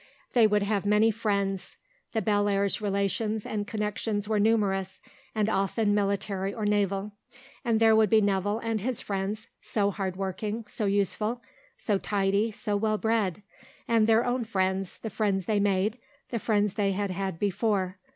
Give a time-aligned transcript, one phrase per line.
[0.33, 1.77] They would have many friends;
[2.11, 4.99] the Bellairs' relations and connections were numerous,
[5.35, 7.11] and often military or naval;
[7.63, 11.43] and there would be Nevill and his friends, so hard working, so useful,
[11.77, 13.43] so tidy, so well bred;
[13.87, 15.99] and their own friends, the friends they made,
[16.31, 17.99] the friends they had had before....